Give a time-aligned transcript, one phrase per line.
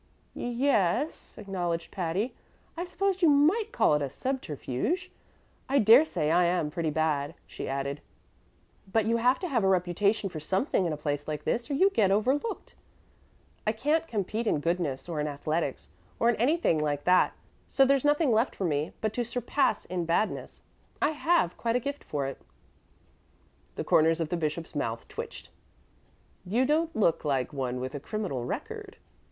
[0.33, 2.33] "Y yes," acknowledged Patty;
[2.75, 5.11] "I suppose you might call it a subterfuge.
[5.69, 8.01] I dare say I am pretty bad," she added,
[8.91, 11.75] "but you have to have a reputation for something in a place like this or
[11.75, 12.73] you get overlooked.
[13.67, 15.89] I can't compete in goodness or in athletics
[16.19, 17.33] or in anything like that,
[17.69, 20.63] so there's nothing left for me but to surpass in badness
[20.99, 22.41] I have quite a gift for it."
[23.75, 25.49] The corners of the bishop's mouth twitched.
[26.43, 28.97] "You don't look like one with a criminal record."